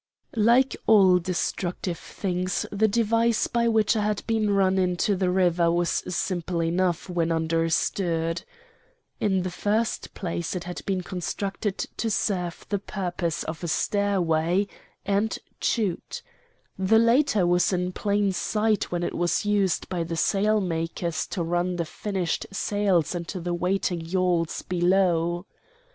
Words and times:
"Like 0.35 0.75
all 0.87 1.19
destructive 1.19 1.99
things 1.99 2.65
the 2.71 2.87
device 2.87 3.45
by 3.45 3.67
which 3.67 3.95
I 3.95 4.01
had 4.01 4.23
been 4.25 4.49
run 4.49 4.79
into 4.79 5.15
the 5.15 5.29
river 5.29 5.71
was 5.71 5.89
simple 6.07 6.63
enough 6.63 7.07
when 7.07 7.31
understood. 7.31 8.43
In 9.19 9.43
the 9.43 9.51
first 9.51 10.15
place 10.15 10.55
it 10.55 10.63
had 10.63 10.81
been 10.87 11.03
constructed 11.03 11.77
to 11.97 12.09
serve 12.09 12.65
the 12.69 12.79
purpose 12.79 13.43
of 13.43 13.63
a 13.63 13.67
stairway 13.67 14.67
and 15.05 15.37
chute. 15.61 16.23
The 16.79 16.97
latter 16.97 17.45
was 17.45 17.71
in 17.71 17.91
plain 17.91 18.31
sight 18.31 18.91
when 18.91 19.03
it 19.03 19.13
was 19.13 19.45
used 19.45 19.87
by 19.87 20.03
the 20.03 20.17
sailmakers 20.17 21.27
to 21.27 21.43
run 21.43 21.75
the 21.75 21.85
finished 21.85 22.47
sails 22.51 23.13
into 23.13 23.39
the 23.39 23.53
waiting 23.53 24.01
yawls 24.01 24.63
below. 24.63 25.45